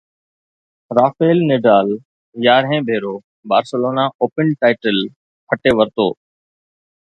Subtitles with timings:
[0.99, 1.91] Rafale Nadal
[2.45, 3.13] يارهين ڀيرو
[3.53, 4.99] Barcelona Open title
[5.51, 6.09] کٽي ورتو